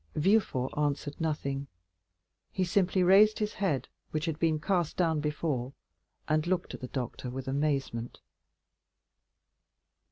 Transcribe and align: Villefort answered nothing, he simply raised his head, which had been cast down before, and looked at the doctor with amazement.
Villefort 0.15 0.73
answered 0.75 1.21
nothing, 1.21 1.67
he 2.51 2.63
simply 2.63 3.03
raised 3.03 3.37
his 3.37 3.53
head, 3.53 3.87
which 4.09 4.25
had 4.25 4.39
been 4.39 4.57
cast 4.59 4.97
down 4.97 5.19
before, 5.19 5.73
and 6.27 6.47
looked 6.47 6.73
at 6.73 6.81
the 6.81 6.87
doctor 6.87 7.29
with 7.29 7.47
amazement. 7.47 8.19